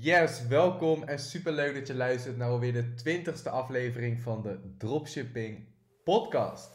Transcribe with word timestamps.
Yes, 0.00 0.46
welkom 0.46 1.02
en 1.02 1.18
super 1.18 1.52
leuk 1.52 1.74
dat 1.74 1.86
je 1.86 1.94
luistert 1.94 2.36
naar 2.36 2.48
alweer 2.48 2.72
de 2.72 2.84
20ste 2.84 3.50
aflevering 3.50 4.22
van 4.22 4.42
de 4.42 4.58
Dropshipping 4.78 5.64
Podcast. 6.04 6.70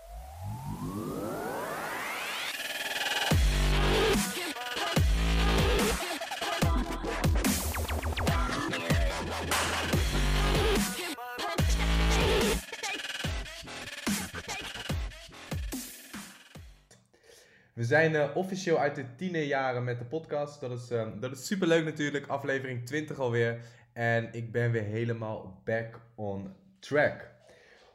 We 17.80 17.86
zijn 17.86 18.12
uh, 18.14 18.26
officieel 18.34 18.78
uit 18.78 18.96
de 18.96 19.16
tienerjaren 19.16 19.84
met 19.84 20.00
de 20.00 20.06
podcast. 20.06 20.60
Dat 20.60 20.72
is, 20.72 20.92
uh, 20.92 21.08
dat 21.20 21.32
is 21.32 21.46
super 21.46 21.68
leuk 21.68 21.84
natuurlijk. 21.84 22.28
Aflevering 22.28 22.86
20 22.86 23.20
alweer. 23.20 23.60
En 23.94 24.30
ik 24.32 24.52
ben 24.52 24.72
weer 24.72 24.84
helemaal 24.84 25.62
back 25.66 26.00
on 26.16 26.56
track. 26.80 27.30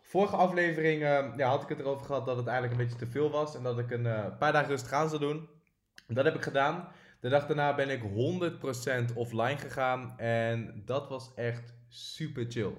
Vorige 0.03 0.37
aflevering 0.37 1.03
uh, 1.03 1.25
ja, 1.37 1.49
had 1.49 1.63
ik 1.63 1.69
het 1.69 1.79
erover 1.79 2.07
gehad 2.07 2.27
dat 2.27 2.37
het 2.37 2.47
eigenlijk 2.47 2.81
een 2.81 2.87
beetje 2.87 3.07
te 3.07 3.13
veel 3.13 3.31
was. 3.31 3.57
En 3.57 3.63
dat 3.63 3.79
ik 3.79 3.91
een 3.91 4.37
paar 4.39 4.53
dagen 4.53 4.69
rustig 4.69 4.93
aan 4.93 5.09
zou 5.09 5.21
doen. 5.21 5.49
Dat 6.09 6.25
heb 6.25 6.35
ik 6.35 6.43
gedaan. 6.43 6.89
De 7.21 7.29
dag 7.29 7.47
daarna 7.47 7.75
ben 7.75 7.91
ik 7.91 8.03
100% 9.11 9.15
offline 9.15 9.59
gegaan. 9.59 10.19
En 10.19 10.83
dat 10.85 11.09
was 11.09 11.35
echt 11.35 11.75
super 11.89 12.45
chill. 12.49 12.73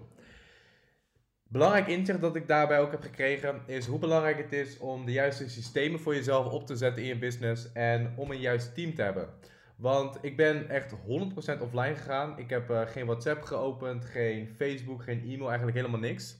Belangrijk 1.50 1.88
inzicht 1.88 2.22
dat 2.22 2.36
ik 2.36 2.48
daarbij 2.48 2.80
ook 2.80 2.92
heb 2.92 3.02
gekregen 3.02 3.62
is 3.66 3.86
hoe 3.86 4.00
belangrijk 4.00 4.38
het 4.38 4.54
is 4.54 4.78
om 4.78 5.06
de 5.06 5.12
juiste 5.12 5.50
systemen 5.50 6.00
voor 6.00 6.16
jezelf 6.16 6.52
op 6.52 6.68
te 6.68 6.76
zetten 6.76 7.02
in 7.02 7.08
je 7.08 7.18
business 7.18 7.72
en 7.72 8.14
om 8.16 8.32
een 8.32 8.40
juist 8.40 8.76
team 8.76 8.94
te 8.94 9.02
hebben. 9.02 9.30
Want 9.76 10.18
ik 10.22 10.38
ben 10.38 10.70
echt 10.70 10.92
100% 10.92 10.96
offline 11.62 11.96
gegaan. 11.96 12.40
Ik 12.40 12.50
heb 12.50 12.70
uh, 12.70 12.82
geen 12.88 13.06
WhatsApp 13.06 13.44
geopend, 13.44 14.06
geen 14.06 14.48
Facebook, 14.48 15.04
geen 15.04 15.22
e-mail, 15.22 15.48
eigenlijk 15.48 15.78
helemaal 15.78 16.00
niks. 16.00 16.38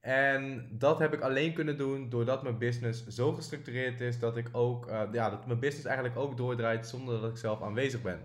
En 0.00 0.68
dat 0.70 0.98
heb 0.98 1.14
ik 1.14 1.20
alleen 1.20 1.52
kunnen 1.52 1.76
doen 1.76 2.08
doordat 2.08 2.42
mijn 2.42 2.58
business 2.58 3.06
zo 3.06 3.32
gestructureerd 3.32 4.00
is 4.00 4.18
dat 4.18 4.36
ik 4.36 4.48
ook, 4.52 4.88
uh, 4.88 5.02
ja, 5.12 5.30
dat 5.30 5.46
mijn 5.46 5.58
business 5.58 5.86
eigenlijk 5.86 6.18
ook 6.18 6.36
doordraait 6.36 6.86
zonder 6.86 7.20
dat 7.20 7.30
ik 7.30 7.36
zelf 7.36 7.62
aanwezig 7.62 8.02
ben. 8.02 8.20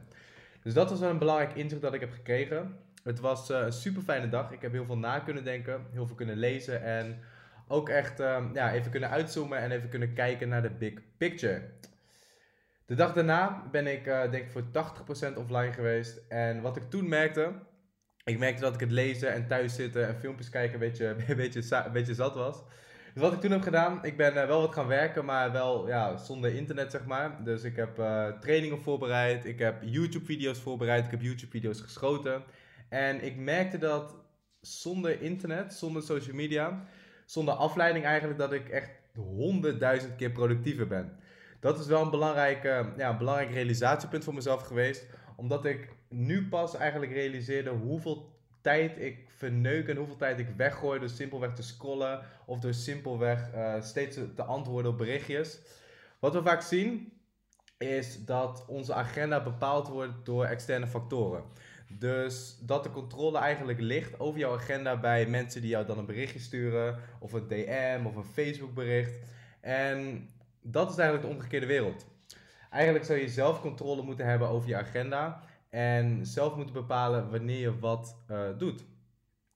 Dus 0.64 0.74
dat 0.74 0.90
was 0.90 1.02
een 1.02 1.18
belangrijk 1.18 1.56
inzicht 1.56 1.82
dat 1.82 1.94
ik 1.94 2.00
heb 2.00 2.12
gekregen. 2.12 2.78
Het 3.04 3.20
was 3.20 3.52
uh, 3.52 3.60
een 3.60 3.72
super 3.72 4.02
fijne 4.02 4.30
dag. 4.30 4.52
Ik 4.52 4.62
heb 4.62 4.72
heel 4.72 4.86
veel 4.86 4.98
na 4.98 5.20
kunnen 5.20 5.44
denken, 5.44 5.86
heel 5.92 6.08
veel 6.08 6.16
kunnen 6.16 6.38
lezen 6.38 6.84
en 6.84 7.20
ook 7.68 7.90
echt 7.90 8.20
uh, 8.20 8.46
ja, 8.54 8.74
even 8.74 8.92
kunnen 8.92 9.10
uitzoomen 9.10 9.58
en 9.58 9.72
even 9.72 9.90
kunnen 9.90 10.14
kijken 10.14 10.50
naar 10.50 10.62
de 10.62 10.70
big 10.70 10.94
picture. 11.18 11.62
De 12.86 12.96
dag 12.96 13.14
daarna 13.14 13.68
ben 13.72 13.88
ik 13.88 14.08
uh, 14.08 14.32
denk 14.32 14.46
ik 14.46 14.52
voor 14.52 14.64
80% 15.34 15.38
offline 15.38 15.74
geweest. 15.74 16.22
En 16.30 16.62
wat 16.62 16.78
ik 16.78 16.90
toen 16.90 17.10
merkte, 17.10 17.52
ik 18.24 18.40
merkte 18.40 18.62
dat 18.62 18.74
ik 18.74 18.80
het 18.80 18.92
lezen 18.92 19.34
en 19.34 19.48
thuis 19.48 19.76
zitten 19.76 20.08
en 20.08 20.16
filmpjes 20.16 20.50
kijken 20.50 20.74
een 20.74 20.80
beetje, 20.80 21.06
een 21.28 21.36
beetje, 21.36 21.76
een 21.86 21.92
beetje 21.92 22.14
zat 22.14 22.36
was. 22.36 22.64
Dus 23.14 23.22
wat 23.22 23.34
ik 23.34 23.40
toen 23.40 23.52
heb 23.52 23.62
gedaan, 23.62 24.06
ik 24.06 24.18
ben 24.18 24.34
wel 24.34 24.62
wat 24.62 24.74
gaan 24.74 24.88
werken, 24.88 25.26
maar 25.26 25.52
wel 25.52 25.88
ja, 25.88 26.18
zonder 26.18 26.56
internet 26.56 26.92
zeg 26.92 27.06
maar. 27.06 27.44
Dus 27.44 27.64
ik 27.64 27.76
heb 27.76 27.96
trainingen 28.40 28.82
voorbereid, 28.82 29.46
ik 29.46 29.60
heb 29.60 29.82
YouTube 29.82 30.26
video's 30.26 30.60
voorbereid, 30.60 31.06
ik 31.06 31.12
heb 31.12 31.22
YouTube 31.22 31.52
video's 31.52 31.82
geschoten. 31.82 32.44
En 32.92 33.24
ik 33.24 33.38
merkte 33.38 33.78
dat 33.78 34.16
zonder 34.62 35.22
internet, 35.22 35.74
zonder 35.74 36.02
social 36.04 36.36
media, 36.36 36.84
zonder 37.26 37.54
afleiding 37.54 38.06
eigenlijk, 38.06 38.40
dat 38.40 38.54
ik 38.54 38.70
echt 38.70 38.90
honderdduizend 39.16 40.16
keer 40.16 40.32
productiever 40.32 40.88
ben. 40.88 41.20
Dat 41.60 41.80
is 41.80 41.88
wel 41.88 42.02
een 42.02 42.10
belangrijk, 42.10 42.64
ja, 42.98 43.18
belangrijk 43.18 43.52
realisatiepunt 43.52 44.24
voor 44.24 44.34
mezelf 44.34 44.62
geweest. 44.62 45.06
Omdat 45.36 45.66
ik 45.66 45.90
nu 46.10 46.48
pas 46.48 46.76
eigenlijk 46.76 47.12
realiseerde 47.12 47.70
hoeveel 47.70 48.40
tijd 48.62 48.98
ik 48.98 49.30
verneuk 49.36 49.88
en 49.88 49.98
hoeveel 49.98 50.18
tijd 50.18 50.40
ik 50.40 50.48
weggooi 50.58 51.00
door 51.00 51.10
simpelweg 51.10 51.54
te 51.54 51.64
scrollen 51.64 52.22
of 52.46 52.60
door 52.60 52.74
simpelweg 52.74 53.54
uh, 53.54 53.82
steeds 53.82 54.18
te 54.36 54.44
antwoorden 54.44 54.92
op 54.92 54.98
berichtjes. 54.98 55.60
Wat 56.20 56.34
we 56.34 56.42
vaak 56.42 56.62
zien 56.62 57.14
is 57.78 58.26
dat 58.26 58.66
onze 58.68 58.94
agenda 58.94 59.44
bepaald 59.44 59.88
wordt 59.88 60.26
door 60.26 60.46
externe 60.46 60.88
factoren. 60.88 61.44
Dus 62.00 62.58
dat 62.62 62.84
de 62.84 62.92
controle 62.92 63.38
eigenlijk 63.38 63.80
ligt 63.80 64.20
over 64.20 64.40
jouw 64.40 64.54
agenda 64.54 65.00
bij 65.00 65.26
mensen 65.26 65.62
die 65.62 65.70
jou 65.70 65.86
dan 65.86 65.98
een 65.98 66.06
berichtje 66.06 66.40
sturen, 66.40 67.00
of 67.20 67.34
een 67.34 67.48
DM 67.48 68.06
of 68.06 68.16
een 68.16 68.24
Facebook 68.24 68.74
bericht. 68.74 69.20
En 69.62 70.30
dat 70.62 70.90
is 70.90 70.98
eigenlijk 70.98 71.28
de 71.28 71.34
omgekeerde 71.34 71.66
wereld. 71.66 72.06
Eigenlijk 72.70 73.06
zou 73.06 73.20
je 73.20 73.30
zelf 73.30 73.62
controle 73.62 74.02
moeten 74.02 74.26
hebben 74.26 74.48
over 74.48 74.70
je 74.70 74.76
agenda 74.76 75.44
en 75.70 76.26
zelf 76.26 76.56
moeten 76.56 76.74
bepalen 76.74 77.30
wanneer 77.30 77.60
je 77.60 77.80
wat 77.80 78.16
uh, 78.32 78.40
doet. 78.58 78.84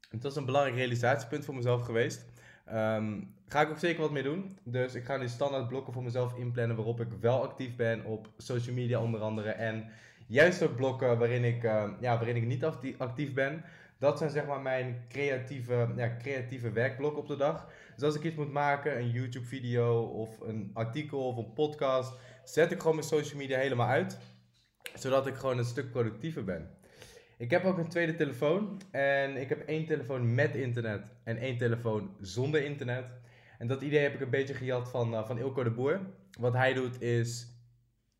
Het 0.09 0.23
was 0.23 0.35
een 0.35 0.45
belangrijk 0.45 0.77
realisatiepunt 0.77 1.45
voor 1.45 1.55
mezelf 1.55 1.81
geweest. 1.81 2.25
Um, 2.73 3.33
ga 3.47 3.61
ik 3.61 3.69
ook 3.69 3.77
zeker 3.77 4.01
wat 4.01 4.11
mee 4.11 4.23
doen. 4.23 4.57
Dus 4.63 4.93
ik 4.93 5.05
ga 5.05 5.17
nu 5.17 5.27
standaard 5.27 5.67
blokken 5.67 5.93
voor 5.93 6.03
mezelf 6.03 6.37
inplannen 6.37 6.75
waarop 6.75 7.01
ik 7.01 7.07
wel 7.19 7.43
actief 7.43 7.75
ben 7.75 8.03
op 8.05 8.29
social 8.37 8.75
media 8.75 9.01
onder 9.01 9.21
andere. 9.21 9.49
En 9.49 9.89
juist 10.25 10.63
ook 10.63 10.75
blokken 10.75 11.17
waarin 11.17 11.43
ik, 11.43 11.63
uh, 11.63 11.91
ja, 11.99 12.17
waarin 12.17 12.35
ik 12.35 12.45
niet 12.45 12.63
actief 12.97 13.33
ben. 13.33 13.63
Dat 13.99 14.17
zijn 14.17 14.29
zeg 14.29 14.45
maar 14.45 14.61
mijn 14.61 15.05
creatieve, 15.09 15.87
ja, 15.95 16.15
creatieve 16.19 16.71
werkblokken 16.71 17.21
op 17.21 17.27
de 17.27 17.35
dag. 17.35 17.69
Dus 17.95 18.03
als 18.03 18.15
ik 18.15 18.23
iets 18.23 18.35
moet 18.35 18.51
maken, 18.51 18.97
een 18.97 19.09
YouTube 19.09 19.45
video 19.45 20.01
of 20.01 20.39
een 20.39 20.71
artikel 20.73 21.27
of 21.27 21.37
een 21.37 21.53
podcast, 21.53 22.13
zet 22.43 22.71
ik 22.71 22.79
gewoon 22.79 22.95
mijn 22.95 23.07
social 23.07 23.39
media 23.39 23.57
helemaal 23.57 23.87
uit. 23.87 24.17
Zodat 24.93 25.27
ik 25.27 25.35
gewoon 25.35 25.57
een 25.57 25.65
stuk 25.65 25.91
productiever 25.91 26.43
ben. 26.43 26.69
Ik 27.37 27.49
heb 27.49 27.65
ook 27.65 27.77
een 27.77 27.89
tweede 27.89 28.15
telefoon 28.15 28.81
en 28.91 29.37
ik 29.37 29.49
heb 29.49 29.67
één 29.67 29.85
telefoon 29.85 30.35
met 30.35 30.55
internet 30.55 31.13
en 31.23 31.37
één 31.37 31.57
telefoon 31.57 32.15
zonder 32.21 32.63
internet. 32.63 33.13
En 33.57 33.67
dat 33.67 33.81
idee 33.81 33.99
heb 33.99 34.13
ik 34.13 34.21
een 34.21 34.29
beetje 34.29 34.53
gejat 34.53 34.89
van, 34.89 35.13
uh, 35.13 35.27
van 35.27 35.37
Ilko 35.37 35.63
de 35.63 35.71
Boer. 35.71 35.99
Wat 36.39 36.53
hij 36.53 36.73
doet 36.73 37.01
is 37.01 37.47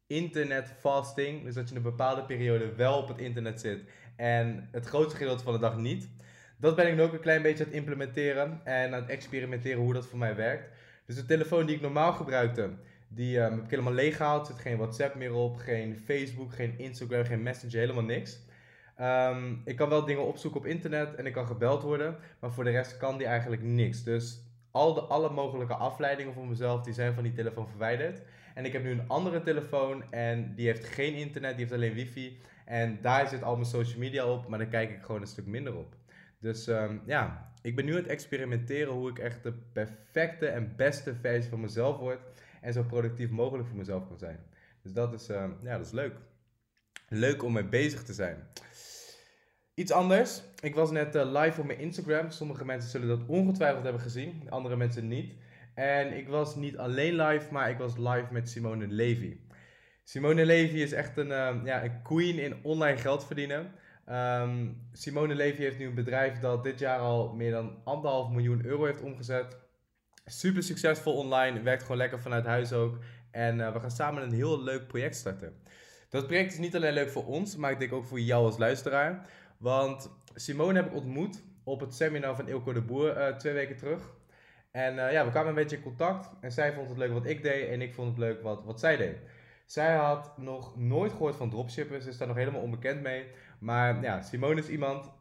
internet 0.07 0.73
fasting. 0.79 1.43
Dus 1.43 1.55
dat 1.55 1.69
je 1.69 1.75
een 1.75 1.81
bepaalde 1.81 2.23
periode 2.23 2.75
wel 2.75 2.97
op 2.97 3.07
het 3.07 3.17
internet 3.17 3.59
zit 3.59 3.83
en 4.15 4.67
het 4.71 4.85
grootste 4.85 5.17
gedeelte 5.17 5.43
van 5.43 5.53
de 5.53 5.59
dag 5.59 5.77
niet. 5.77 6.09
Dat 6.57 6.75
ben 6.75 6.87
ik 6.87 6.95
nu 6.95 7.01
ook 7.01 7.13
een 7.13 7.19
klein 7.19 7.41
beetje 7.41 7.63
aan 7.63 7.69
het 7.69 7.79
implementeren 7.79 8.61
en 8.63 8.93
aan 8.93 9.01
het 9.01 9.09
experimenteren 9.09 9.81
hoe 9.81 9.93
dat 9.93 10.07
voor 10.07 10.19
mij 10.19 10.35
werkt. 10.35 10.69
Dus 11.05 11.15
de 11.15 11.25
telefoon 11.25 11.65
die 11.65 11.75
ik 11.75 11.81
normaal 11.81 12.13
gebruikte, 12.13 12.69
die 13.07 13.39
um, 13.39 13.51
heb 13.51 13.63
ik 13.63 13.69
helemaal 13.69 13.93
leeg 13.93 14.17
gehaald. 14.17 14.47
Er 14.47 14.53
zit 14.53 14.61
geen 14.61 14.77
WhatsApp 14.77 15.15
meer 15.15 15.33
op, 15.33 15.57
geen 15.57 15.97
Facebook, 16.05 16.53
geen 16.53 16.77
Instagram, 16.77 17.23
geen 17.25 17.43
Messenger, 17.43 17.79
helemaal 17.79 18.03
niks. 18.03 18.39
Um, 19.01 19.61
ik 19.65 19.75
kan 19.75 19.89
wel 19.89 20.05
dingen 20.05 20.25
opzoeken 20.25 20.59
op 20.59 20.65
internet 20.65 21.15
en 21.15 21.25
ik 21.25 21.33
kan 21.33 21.47
gebeld 21.47 21.83
worden, 21.83 22.17
maar 22.39 22.51
voor 22.51 22.63
de 22.63 22.69
rest 22.69 22.97
kan 22.97 23.17
die 23.17 23.27
eigenlijk 23.27 23.61
niks. 23.61 24.03
Dus 24.03 24.41
al 24.71 24.93
de, 24.93 25.01
alle 25.01 25.29
mogelijke 25.29 25.73
afleidingen 25.73 26.33
voor 26.33 26.47
mezelf, 26.47 26.83
die 26.83 26.93
zijn 26.93 27.13
van 27.13 27.23
die 27.23 27.33
telefoon 27.33 27.67
verwijderd. 27.67 28.21
En 28.55 28.65
ik 28.65 28.73
heb 28.73 28.83
nu 28.83 28.91
een 28.91 29.07
andere 29.07 29.41
telefoon 29.41 30.11
en 30.11 30.55
die 30.55 30.65
heeft 30.65 30.85
geen 30.85 31.13
internet, 31.13 31.51
die 31.51 31.59
heeft 31.59 31.71
alleen 31.71 31.93
wifi. 31.93 32.37
En 32.65 32.97
daar 33.01 33.27
zit 33.27 33.43
al 33.43 33.55
mijn 33.55 33.65
social 33.65 33.99
media 33.99 34.25
op, 34.25 34.47
maar 34.47 34.59
daar 34.59 34.67
kijk 34.67 34.91
ik 34.91 35.03
gewoon 35.03 35.21
een 35.21 35.27
stuk 35.27 35.45
minder 35.45 35.75
op. 35.75 35.95
Dus 36.39 36.67
um, 36.67 37.01
ja, 37.05 37.51
ik 37.61 37.75
ben 37.75 37.85
nu 37.85 37.91
aan 37.91 37.97
het 37.97 38.07
experimenteren 38.07 38.93
hoe 38.93 39.09
ik 39.09 39.19
echt 39.19 39.43
de 39.43 39.53
perfecte 39.53 40.47
en 40.47 40.75
beste 40.75 41.15
versie 41.15 41.49
van 41.49 41.59
mezelf 41.59 41.97
word. 41.97 42.19
En 42.61 42.73
zo 42.73 42.83
productief 42.83 43.29
mogelijk 43.29 43.67
voor 43.67 43.77
mezelf 43.77 44.07
kan 44.07 44.17
zijn. 44.17 44.39
Dus 44.81 44.93
dat 44.93 45.13
is, 45.13 45.29
um, 45.29 45.57
ja, 45.61 45.77
dat 45.77 45.85
is 45.85 45.91
leuk. 45.91 46.15
Leuk 47.09 47.43
om 47.43 47.53
mee 47.53 47.65
bezig 47.65 48.03
te 48.03 48.13
zijn. 48.13 48.47
Iets 49.73 49.91
anders. 49.91 50.41
Ik 50.59 50.75
was 50.75 50.91
net 50.91 51.15
uh, 51.15 51.41
live 51.41 51.59
op 51.59 51.67
mijn 51.67 51.79
Instagram. 51.79 52.29
Sommige 52.29 52.65
mensen 52.65 52.89
zullen 52.89 53.07
dat 53.07 53.27
ongetwijfeld 53.27 53.83
hebben 53.83 54.01
gezien, 54.01 54.49
andere 54.49 54.75
mensen 54.75 55.07
niet. 55.07 55.33
En 55.75 56.17
ik 56.17 56.27
was 56.27 56.55
niet 56.55 56.77
alleen 56.77 57.15
live, 57.15 57.53
maar 57.53 57.69
ik 57.69 57.77
was 57.77 57.97
live 57.97 58.27
met 58.31 58.49
Simone 58.49 58.87
Levy. 58.87 59.37
Simone 60.03 60.45
Levy 60.45 60.77
is 60.77 60.91
echt 60.91 61.17
een, 61.17 61.29
uh, 61.29 61.55
ja, 61.63 61.83
een 61.83 62.01
queen 62.01 62.39
in 62.39 62.63
online 62.63 62.97
geld 62.97 63.25
verdienen. 63.25 63.71
Um, 64.09 64.87
Simone 64.91 65.35
Levy 65.35 65.61
heeft 65.61 65.77
nu 65.77 65.85
een 65.85 65.93
bedrijf 65.93 66.39
dat 66.39 66.63
dit 66.63 66.79
jaar 66.79 66.99
al 66.99 67.33
meer 67.33 67.51
dan 67.51 67.81
anderhalf 67.83 68.29
miljoen 68.29 68.65
euro 68.65 68.85
heeft 68.85 69.01
omgezet. 69.01 69.57
Super 70.25 70.63
succesvol 70.63 71.13
online, 71.13 71.61
werkt 71.61 71.81
gewoon 71.81 71.97
lekker 71.97 72.19
vanuit 72.19 72.45
huis 72.45 72.73
ook. 72.73 72.97
En 73.31 73.59
uh, 73.59 73.73
we 73.73 73.79
gaan 73.79 73.91
samen 73.91 74.23
een 74.23 74.33
heel 74.33 74.63
leuk 74.63 74.87
project 74.87 75.15
starten. 75.15 75.53
Dat 76.09 76.27
project 76.27 76.51
is 76.51 76.59
niet 76.59 76.75
alleen 76.75 76.93
leuk 76.93 77.09
voor 77.09 77.25
ons, 77.25 77.55
maar 77.55 77.71
ik 77.71 77.79
denk 77.79 77.93
ook 77.93 78.05
voor 78.05 78.19
jou 78.19 78.45
als 78.45 78.57
luisteraar. 78.57 79.29
Want 79.57 80.11
Simone 80.33 80.79
heb 80.79 80.87
ik 80.87 80.95
ontmoet 80.95 81.43
op 81.63 81.79
het 81.79 81.95
seminar 81.95 82.35
van 82.35 82.47
Ilko 82.47 82.73
de 82.73 82.81
Boer 82.81 83.17
uh, 83.17 83.35
twee 83.35 83.53
weken 83.53 83.77
terug. 83.77 84.13
En 84.75 84.95
uh, 84.95 85.11
ja, 85.11 85.25
we 85.25 85.31
kwamen 85.31 85.49
een 85.49 85.55
beetje 85.55 85.75
in 85.75 85.83
contact. 85.83 86.29
En 86.41 86.51
zij 86.51 86.73
vond 86.73 86.89
het 86.89 86.97
leuk 86.97 87.11
wat 87.11 87.25
ik 87.25 87.43
deed 87.43 87.69
en 87.69 87.81
ik 87.81 87.93
vond 87.93 88.07
het 88.07 88.17
leuk 88.17 88.41
wat, 88.41 88.63
wat 88.63 88.79
zij 88.79 88.97
deed. 88.97 89.17
Zij 89.65 89.95
had 89.95 90.37
nog 90.37 90.77
nooit 90.77 91.11
gehoord 91.11 91.35
van 91.35 91.49
dropshippers, 91.49 92.03
ze 92.03 92.09
is 92.09 92.17
daar 92.17 92.27
nog 92.27 92.37
helemaal 92.37 92.61
onbekend 92.61 93.01
mee. 93.01 93.25
Maar 93.59 94.01
ja, 94.01 94.21
Simone 94.21 94.59
is 94.59 94.67
iemand 94.67 95.11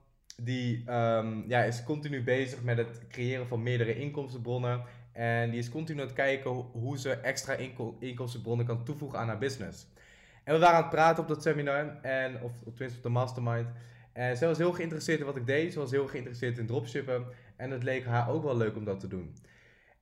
die 0.43 0.93
um, 0.93 1.45
ja, 1.49 1.63
is 1.63 1.85
continu 1.85 2.23
bezig 2.23 2.63
met 2.63 2.77
het 2.77 3.07
creëren 3.09 3.47
van 3.47 3.63
meerdere 3.63 3.99
inkomstenbronnen. 3.99 4.83
En 5.13 5.51
die 5.51 5.59
is 5.59 5.71
continu 5.71 6.01
aan 6.01 6.07
het 6.07 6.15
kijken 6.15 6.51
hoe 6.51 6.99
ze 6.99 7.13
extra 7.13 7.57
inkomstenbronnen 7.99 8.67
kan 8.67 8.85
toevoegen 8.85 9.19
aan 9.19 9.29
haar 9.29 9.39
business. 9.39 9.87
En 10.45 10.55
we 10.55 10.61
waren 10.61 10.77
aan 10.77 10.83
het 10.83 10.91
praten 10.91 11.23
op 11.23 11.29
dat 11.29 11.43
seminar, 11.43 12.01
en, 12.03 12.43
of 12.43 12.53
tenminste 12.63 12.97
op 12.97 13.03
de 13.03 13.09
mastermind. 13.09 13.69
En 14.15 14.37
zij 14.37 14.49
was 14.49 14.59
heel 14.59 14.73
geïnteresseerd 14.73 15.21
in 15.21 15.27
wat 15.27 15.37
ik 15.37 15.47
deed. 15.47 15.73
Ze 15.73 15.79
was 15.79 15.91
heel 15.91 16.07
geïnteresseerd 16.07 16.59
in 16.59 16.67
dropshippen. 16.67 17.27
En 17.57 17.71
het 17.71 17.83
leek 17.83 18.05
haar 18.05 18.31
ook 18.31 18.43
wel 18.43 18.57
leuk 18.57 18.77
om 18.77 18.85
dat 18.85 19.01
te 19.01 19.09
doen. 19.09 19.35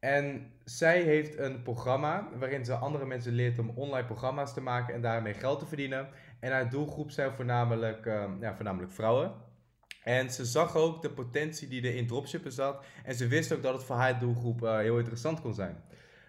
En 0.00 0.52
zij 0.64 1.02
heeft 1.02 1.38
een 1.38 1.62
programma 1.62 2.28
waarin 2.38 2.64
ze 2.64 2.74
andere 2.74 3.06
mensen 3.06 3.32
leert 3.32 3.58
om 3.58 3.72
online 3.74 4.06
programma's 4.06 4.54
te 4.54 4.60
maken 4.60 4.94
en 4.94 5.00
daarmee 5.00 5.34
geld 5.34 5.58
te 5.58 5.66
verdienen. 5.66 6.08
En 6.40 6.52
haar 6.52 6.70
doelgroep 6.70 7.10
zijn 7.10 7.32
voornamelijk, 7.32 8.06
uh, 8.06 8.24
ja, 8.40 8.54
voornamelijk 8.54 8.92
vrouwen. 8.92 9.32
En 10.04 10.30
ze 10.30 10.44
zag 10.44 10.76
ook 10.76 11.02
de 11.02 11.10
potentie 11.10 11.68
die 11.68 11.82
er 11.82 11.94
in 11.94 12.06
dropshippen 12.06 12.52
zat. 12.52 12.84
En 13.04 13.14
ze 13.14 13.26
wist 13.26 13.52
ook 13.52 13.62
dat 13.62 13.74
het 13.74 13.84
voor 13.84 13.96
haar 13.96 14.18
doelgroep 14.18 14.62
uh, 14.62 14.78
heel 14.78 14.98
interessant 14.98 15.40
kon 15.40 15.54
zijn. 15.54 15.82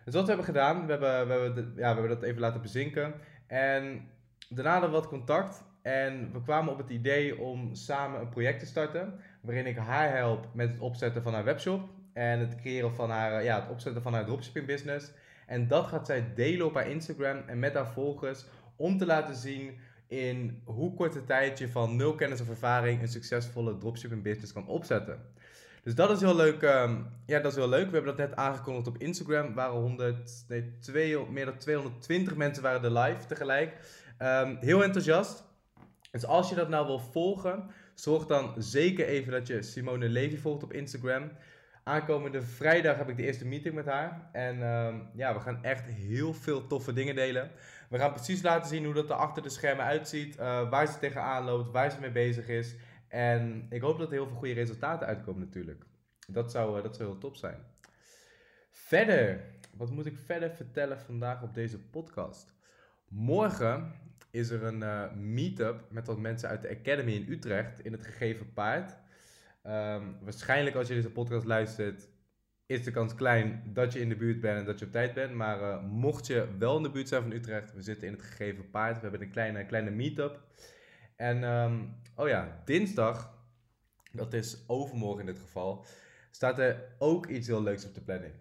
Dus 0.05 0.13
wat 0.13 0.23
we 0.23 0.27
hebben 0.27 0.45
gedaan, 0.45 0.85
we 0.85 0.91
hebben, 0.91 1.27
we, 1.27 1.33
hebben 1.33 1.73
ja, 1.75 1.95
we 1.95 1.99
hebben 1.99 2.09
dat 2.09 2.23
even 2.23 2.41
laten 2.41 2.61
bezinken. 2.61 3.13
En 3.47 4.09
daarna 4.49 4.71
hadden 4.71 4.89
we 4.89 4.95
wat 4.95 5.07
contact. 5.07 5.63
En 5.83 6.31
we 6.33 6.41
kwamen 6.41 6.71
op 6.71 6.77
het 6.77 6.89
idee 6.89 7.39
om 7.39 7.75
samen 7.75 8.19
een 8.19 8.29
project 8.29 8.59
te 8.59 8.65
starten. 8.65 9.19
Waarin 9.41 9.65
ik 9.65 9.77
haar 9.77 10.15
help 10.15 10.47
met 10.53 10.69
het 10.69 10.79
opzetten 10.79 11.23
van 11.23 11.33
haar 11.33 11.43
webshop. 11.43 11.89
En 12.13 12.39
het 12.39 12.55
creëren 12.55 12.95
van 12.95 13.09
haar, 13.09 13.43
ja, 13.43 13.61
het 13.61 13.69
opzetten 13.69 14.01
van 14.01 14.13
haar 14.13 14.25
dropshipping 14.25 14.65
business. 14.65 15.11
En 15.47 15.67
dat 15.67 15.87
gaat 15.87 16.05
zij 16.05 16.33
delen 16.35 16.65
op 16.65 16.73
haar 16.73 16.89
Instagram 16.89 17.43
en 17.47 17.59
met 17.59 17.73
haar 17.73 17.91
volgers. 17.91 18.45
Om 18.75 18.97
te 18.97 19.05
laten 19.05 19.35
zien 19.35 19.79
in 20.07 20.61
hoe 20.63 20.93
korte 20.93 21.23
tijd 21.23 21.57
je 21.59 21.69
van 21.69 21.95
nul 21.95 22.15
kennis 22.15 22.41
of 22.41 22.49
ervaring 22.49 23.01
een 23.01 23.07
succesvolle 23.07 23.77
dropshipping 23.77 24.23
business 24.23 24.53
kan 24.53 24.67
opzetten. 24.67 25.21
Dus 25.83 25.95
dat 25.95 26.11
is 26.11 26.21
heel 26.21 26.35
leuk. 26.35 26.61
Ehm, 26.61 26.95
ja, 27.25 27.39
dat 27.39 27.51
is 27.51 27.57
heel 27.57 27.69
leuk. 27.69 27.85
We 27.85 27.95
hebben 27.95 28.15
dat 28.15 28.27
net 28.27 28.35
aangekondigd 28.35 28.87
op 28.87 28.97
Instagram. 28.97 29.53
Waren 29.53 29.79
100, 29.79 30.45
nee, 30.47 30.77
twee, 30.79 31.29
meer 31.29 31.45
dan 31.45 31.57
220 31.57 32.35
mensen 32.35 32.63
waren 32.63 32.83
er 32.83 32.99
live 32.99 33.25
tegelijk. 33.25 33.77
Um, 34.19 34.57
heel 34.59 34.83
enthousiast. 34.83 35.43
Dus 36.13 36.25
als 36.25 36.49
je 36.49 36.55
dat 36.55 36.69
nou 36.69 36.85
wil 36.85 36.99
volgen, 36.99 37.69
zorg 37.93 38.25
dan 38.25 38.53
zeker 38.57 39.05
even 39.07 39.31
dat 39.31 39.47
je 39.47 39.61
Simone 39.61 40.09
Levy 40.09 40.37
volgt 40.37 40.63
op 40.63 40.73
Instagram. 40.73 41.31
Aankomende 41.83 42.41
vrijdag 42.41 42.97
heb 42.97 43.09
ik 43.09 43.17
de 43.17 43.23
eerste 43.23 43.45
meeting 43.45 43.75
met 43.75 43.85
haar. 43.85 44.29
En 44.31 44.57
uh, 44.57 44.95
ja, 45.13 45.33
we 45.33 45.39
gaan 45.39 45.63
echt 45.63 45.85
heel 45.85 46.33
veel 46.33 46.67
toffe 46.67 46.93
dingen 46.93 47.15
delen. 47.15 47.51
We 47.89 47.97
gaan 47.97 48.13
precies 48.13 48.41
laten 48.41 48.69
zien 48.69 48.85
hoe 48.85 48.93
dat 48.93 49.09
er 49.09 49.15
achter 49.15 49.43
de 49.43 49.49
schermen 49.49 49.85
uitziet. 49.85 50.39
Uh, 50.39 50.69
waar 50.69 50.87
ze 50.87 50.99
tegenaan 50.99 51.43
loopt, 51.43 51.71
waar 51.71 51.91
ze 51.91 51.99
mee 51.99 52.11
bezig 52.11 52.47
is. 52.47 52.75
En 53.07 53.65
ik 53.69 53.81
hoop 53.81 53.97
dat 53.97 54.07
er 54.07 54.13
heel 54.13 54.27
veel 54.27 54.37
goede 54.37 54.53
resultaten 54.53 55.07
uitkomen 55.07 55.41
natuurlijk. 55.41 55.83
Dat 56.27 56.51
zou, 56.51 56.77
uh, 56.77 56.83
dat 56.83 56.95
zou 56.95 57.09
heel 57.09 57.17
top 57.17 57.35
zijn. 57.35 57.57
Verder, 58.71 59.43
wat 59.77 59.89
moet 59.89 60.05
ik 60.05 60.17
verder 60.17 60.51
vertellen 60.51 60.99
vandaag 60.99 61.41
op 61.41 61.53
deze 61.53 61.79
podcast? 61.79 62.53
Morgen 63.15 63.93
is 64.31 64.49
er 64.49 64.63
een 64.63 64.81
uh, 64.81 65.13
meetup 65.13 65.85
met 65.89 66.07
wat 66.07 66.19
mensen 66.19 66.49
uit 66.49 66.61
de 66.61 66.69
Academy 66.69 67.11
in 67.11 67.31
Utrecht 67.31 67.79
in 67.79 67.91
het 67.91 68.05
gegeven 68.05 68.53
paard. 68.53 68.97
Um, 69.63 70.17
waarschijnlijk 70.21 70.75
als 70.75 70.87
je 70.87 70.93
deze 70.93 71.11
podcast 71.11 71.45
luistert, 71.45 72.07
is 72.65 72.83
de 72.83 72.91
kans 72.91 73.15
klein 73.15 73.63
dat 73.73 73.93
je 73.93 73.99
in 73.99 74.09
de 74.09 74.15
buurt 74.15 74.39
bent 74.39 74.59
en 74.59 74.65
dat 74.65 74.79
je 74.79 74.85
op 74.85 74.91
tijd 74.91 75.13
bent. 75.13 75.33
Maar 75.33 75.61
uh, 75.61 75.83
mocht 75.83 76.27
je 76.27 76.47
wel 76.57 76.77
in 76.77 76.83
de 76.83 76.89
buurt 76.89 77.07
zijn 77.07 77.21
van 77.21 77.31
Utrecht, 77.31 77.73
we 77.73 77.81
zitten 77.81 78.07
in 78.07 78.13
het 78.13 78.21
gegeven 78.21 78.69
paard. 78.69 78.95
We 78.95 79.01
hebben 79.01 79.21
een 79.21 79.31
kleine, 79.31 79.65
kleine 79.65 79.91
meetup. 79.91 80.41
En 81.15 81.43
um, 81.43 81.95
oh 82.15 82.27
ja, 82.27 82.61
dinsdag, 82.65 83.37
dat 84.11 84.33
is 84.33 84.63
overmorgen 84.67 85.19
in 85.19 85.33
dit 85.33 85.41
geval, 85.41 85.85
staat 86.31 86.59
er 86.59 86.95
ook 86.97 87.27
iets 87.27 87.47
heel 87.47 87.63
leuks 87.63 87.85
op 87.85 87.93
de 87.93 88.01
planning. 88.01 88.33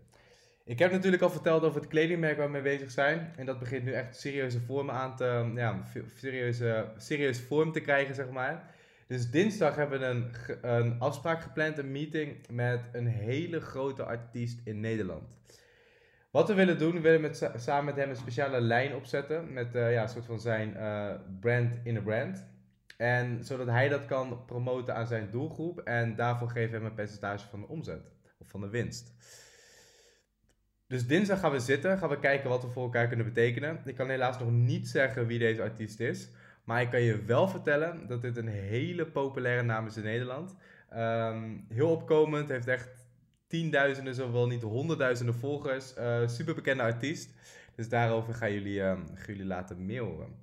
Ik 0.73 0.79
heb 0.79 0.93
natuurlijk 0.93 1.23
al 1.23 1.31
verteld 1.31 1.63
over 1.63 1.81
het 1.81 1.91
kledingmerk 1.91 2.37
waar 2.37 2.47
we 2.47 2.53
mee 2.53 2.63
bezig 2.63 2.91
zijn. 2.91 3.33
En 3.37 3.47
dat 3.47 3.59
begint 3.59 3.85
nu 3.85 3.93
echt 3.93 4.17
serieuze 4.17 4.61
vorm 4.61 4.91
aan 4.91 5.17
te, 5.17 5.53
ja, 5.55 5.83
serieuze, 6.17 6.93
serieus 6.97 7.41
vorm 7.41 7.73
te 7.73 7.81
krijgen, 7.81 8.15
zeg 8.15 8.31
maar. 8.31 8.75
Dus 9.07 9.31
dinsdag 9.31 9.77
hebben 9.77 10.01
we 10.01 10.07
een, 10.07 10.31
een 10.71 11.01
afspraak 11.01 11.43
gepland, 11.43 11.79
een 11.79 11.93
meeting 11.93 12.49
met 12.51 12.89
een 12.93 13.07
hele 13.07 13.61
grote 13.61 14.05
artiest 14.05 14.61
in 14.65 14.81
Nederland. 14.81 15.23
Wat 16.31 16.49
we 16.49 16.55
willen 16.55 16.79
doen, 16.79 16.93
we 16.93 17.01
willen 17.01 17.21
met, 17.21 17.51
samen 17.57 17.85
met 17.85 17.97
hem 17.97 18.11
een 18.11 18.17
speciale 18.17 18.61
lijn 18.61 18.95
opzetten. 18.95 19.53
Met 19.53 19.75
uh, 19.75 19.93
ja, 19.93 20.03
een 20.03 20.09
soort 20.09 20.27
van 20.27 20.41
zijn 20.41 20.75
uh, 20.77 21.11
brand 21.41 21.75
in 21.85 21.97
een 21.97 22.03
brand. 22.03 22.47
En 22.97 23.45
zodat 23.45 23.67
hij 23.67 23.89
dat 23.89 24.05
kan 24.05 24.45
promoten 24.47 24.95
aan 24.95 25.07
zijn 25.07 25.31
doelgroep. 25.31 25.79
En 25.81 26.17
daarvoor 26.17 26.49
geven 26.49 26.71
we 26.71 26.77
hem 26.77 26.87
een 26.87 26.95
percentage 26.95 27.49
van 27.49 27.61
de 27.61 27.69
omzet. 27.69 28.11
Of 28.39 28.49
van 28.49 28.61
de 28.61 28.69
winst. 28.69 29.15
Dus 30.93 31.06
dinsdag 31.06 31.41
gaan 31.41 31.50
we 31.50 31.61
zitten, 31.61 31.99
gaan 31.99 32.09
we 32.09 32.19
kijken 32.19 32.49
wat 32.49 32.62
we 32.62 32.69
voor 32.69 32.83
elkaar 32.83 33.09
kunnen 33.09 33.27
betekenen. 33.27 33.81
Ik 33.85 33.94
kan 33.94 34.09
helaas 34.09 34.39
nog 34.39 34.50
niet 34.50 34.89
zeggen 34.89 35.27
wie 35.27 35.39
deze 35.39 35.62
artiest 35.62 36.00
is. 36.00 36.29
Maar 36.65 36.81
ik 36.81 36.91
kan 36.91 37.00
je 37.00 37.25
wel 37.25 37.49
vertellen 37.49 38.06
dat 38.06 38.23
dit 38.23 38.37
een 38.37 38.49
hele 38.49 39.06
populaire 39.06 39.62
naam 39.62 39.87
is 39.87 39.97
in 39.97 40.03
Nederland. 40.03 40.56
Um, 40.97 41.67
heel 41.69 41.91
opkomend, 41.91 42.49
heeft 42.49 42.69
echt 42.69 43.06
tienduizenden, 43.47 44.15
zowel 44.15 44.47
niet 44.47 44.62
honderdduizenden 44.62 45.35
volgers. 45.35 45.97
Uh, 45.99 46.29
super 46.29 46.55
bekende 46.55 46.83
artiest. 46.83 47.31
Dus 47.75 47.88
daarover 47.88 48.35
gaan 48.35 48.53
jullie, 48.53 48.79
uh, 48.79 48.99
jullie 49.27 49.47
laten 49.47 49.87
meer 49.87 50.03
horen. 50.03 50.35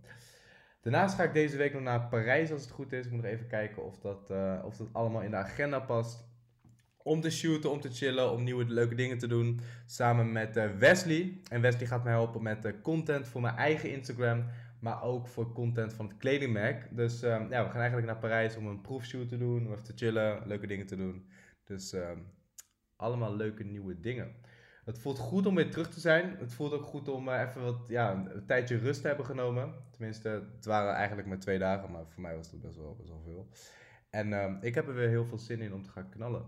Daarnaast 0.81 1.15
ga 1.15 1.23
ik 1.23 1.33
deze 1.33 1.57
week 1.57 1.73
nog 1.73 1.81
naar 1.81 2.07
Parijs 2.07 2.51
als 2.51 2.61
het 2.61 2.71
goed 2.71 2.93
is. 2.93 3.05
Ik 3.05 3.11
moet 3.11 3.21
nog 3.21 3.31
even 3.31 3.47
kijken 3.47 3.85
of 3.85 3.99
dat, 3.99 4.29
uh, 4.31 4.61
of 4.65 4.77
dat 4.77 4.87
allemaal 4.91 5.21
in 5.21 5.31
de 5.31 5.37
agenda 5.37 5.79
past. 5.79 6.28
Om 7.09 7.21
te 7.21 7.29
shooten, 7.29 7.71
om 7.71 7.81
te 7.81 7.89
chillen, 7.89 8.31
om 8.31 8.43
nieuwe 8.43 8.65
leuke 8.65 8.95
dingen 8.95 9.17
te 9.17 9.27
doen. 9.27 9.59
Samen 9.85 10.31
met 10.31 10.57
uh, 10.57 10.65
Wesley. 10.77 11.39
En 11.47 11.61
Wesley 11.61 11.87
gaat 11.87 12.03
mij 12.03 12.13
helpen 12.13 12.43
met 12.43 12.65
uh, 12.65 12.71
content 12.81 13.27
voor 13.27 13.41
mijn 13.41 13.55
eigen 13.55 13.91
Instagram 13.91 14.45
maar 14.79 15.03
ook 15.03 15.27
voor 15.27 15.53
content 15.53 15.93
van 15.93 16.07
het 16.07 16.17
kledingmerk. 16.17 16.87
Dus 16.95 17.21
um, 17.21 17.49
ja, 17.49 17.63
we 17.63 17.69
gaan 17.69 17.79
eigenlijk 17.79 18.07
naar 18.07 18.17
Parijs 18.17 18.55
om 18.55 18.67
een 18.67 18.81
proefshoot 18.81 19.29
te 19.29 19.37
doen, 19.37 19.65
om 19.65 19.71
even 19.71 19.83
te 19.83 19.93
chillen, 19.95 20.47
leuke 20.47 20.67
dingen 20.67 20.85
te 20.85 20.95
doen. 20.95 21.29
Dus 21.63 21.93
um, 21.93 22.25
allemaal 22.95 23.35
leuke 23.35 23.63
nieuwe 23.63 23.99
dingen. 23.99 24.35
Het 24.85 24.99
voelt 24.99 25.17
goed 25.17 25.45
om 25.45 25.55
weer 25.55 25.71
terug 25.71 25.89
te 25.89 25.99
zijn. 25.99 26.35
Het 26.37 26.53
voelt 26.53 26.73
ook 26.73 26.85
goed 26.85 27.07
om 27.07 27.27
uh, 27.27 27.41
even 27.41 27.61
wat, 27.61 27.87
ja, 27.87 28.11
een 28.11 28.45
tijdje 28.45 28.77
rust 28.77 29.01
te 29.01 29.07
hebben 29.07 29.25
genomen. 29.25 29.73
Tenminste, 29.91 30.29
het 30.55 30.65
waren 30.65 30.93
eigenlijk 30.93 31.27
maar 31.27 31.39
twee 31.39 31.59
dagen, 31.59 31.91
maar 31.91 32.05
voor 32.07 32.21
mij 32.21 32.35
was 32.35 32.51
het 32.51 32.61
best 32.61 32.77
wel, 32.77 32.95
best 32.95 33.09
wel 33.09 33.21
veel. 33.25 33.49
En 34.09 34.33
um, 34.33 34.57
ik 34.61 34.75
heb 34.75 34.87
er 34.87 34.93
weer 34.93 35.09
heel 35.09 35.25
veel 35.25 35.37
zin 35.37 35.61
in 35.61 35.73
om 35.73 35.83
te 35.83 35.89
gaan 35.89 36.09
knallen. 36.09 36.45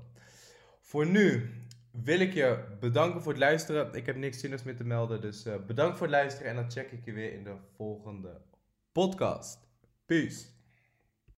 Voor 0.91 1.07
nu 1.07 1.49
wil 1.91 2.19
ik 2.19 2.33
je 2.33 2.63
bedanken 2.79 3.21
voor 3.21 3.31
het 3.31 3.41
luisteren. 3.41 3.93
Ik 3.93 4.05
heb 4.05 4.15
niks 4.15 4.39
zinnigs 4.39 4.63
meer 4.63 4.75
te 4.75 4.83
melden, 4.83 5.21
dus 5.21 5.45
uh, 5.45 5.55
bedankt 5.67 5.97
voor 5.97 6.07
het 6.07 6.15
luisteren 6.15 6.49
en 6.49 6.55
dan 6.55 6.71
check 6.71 6.91
ik 6.91 7.05
je 7.05 7.11
weer 7.11 7.33
in 7.33 7.43
de 7.43 7.55
volgende 7.75 8.41
podcast. 8.91 9.59
Peace. 10.05 10.45